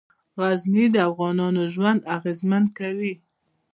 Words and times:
غزني 0.39 0.85
د 0.93 0.95
افغانانو 1.09 1.61
ژوند 1.73 2.01
اغېزمن 2.15 2.63
کوي. 2.77 3.13